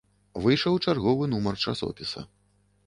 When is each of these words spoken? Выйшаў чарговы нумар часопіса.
Выйшаў 0.45 0.79
чарговы 0.87 1.23
нумар 1.35 1.55
часопіса. 1.67 2.27